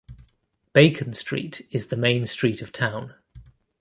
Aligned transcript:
Bacon 0.73 1.13
Street 1.13 1.61
is 1.69 1.89
the 1.89 1.95
main 1.95 2.25
street 2.25 2.63
of 2.63 2.71
town. 2.71 3.13